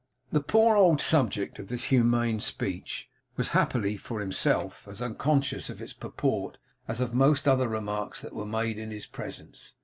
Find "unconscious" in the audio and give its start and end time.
4.99-5.69